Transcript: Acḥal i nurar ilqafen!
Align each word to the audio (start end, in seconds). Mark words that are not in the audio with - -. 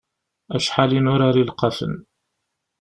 Acḥal 0.55 0.91
i 0.97 1.01
nurar 1.01 1.35
ilqafen! 1.41 1.95